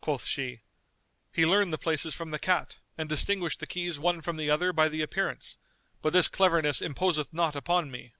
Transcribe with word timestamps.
Quoth 0.00 0.26
she, 0.26 0.60
"He 1.32 1.44
learned 1.44 1.72
the 1.72 1.76
places 1.76 2.14
from 2.14 2.30
the 2.30 2.38
cat 2.38 2.78
and 2.96 3.08
distinguished 3.08 3.58
the 3.58 3.66
keys 3.66 3.98
one 3.98 4.20
from 4.20 4.36
the 4.36 4.48
other 4.48 4.72
by 4.72 4.88
the 4.88 5.02
appearance: 5.02 5.58
but 6.02 6.12
this 6.12 6.28
cleverness 6.28 6.80
imposeth 6.80 7.32
not 7.34 7.56
upon 7.56 7.90
me." 7.90 8.12